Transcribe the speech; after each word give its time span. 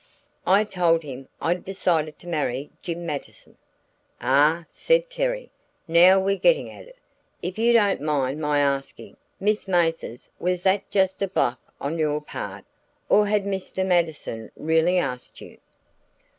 "I 0.47 0.63
told 0.63 1.03
him 1.03 1.27
I'd 1.39 1.63
decided 1.63 2.17
to 2.17 2.27
marry 2.27 2.71
Jim 2.81 3.05
Mattison." 3.05 3.55
"Ah" 4.19 4.65
said 4.71 5.11
Terry. 5.11 5.51
"Now 5.87 6.19
we're 6.19 6.39
getting 6.39 6.71
at 6.71 6.87
it! 6.87 6.97
If 7.43 7.59
you 7.59 7.71
don't 7.71 8.01
mind 8.01 8.41
my 8.41 8.61
asking, 8.61 9.17
Miss 9.39 9.67
Mathers, 9.67 10.27
was 10.39 10.63
that 10.63 10.89
just 10.89 11.21
a 11.21 11.27
bluff 11.27 11.59
on 11.79 11.99
your 11.99 12.19
part, 12.19 12.65
or 13.09 13.27
had 13.27 13.43
Mr. 13.43 13.85
Mattison 13.85 14.49
really 14.55 14.97
asked 14.97 15.39
you?" 15.39 15.59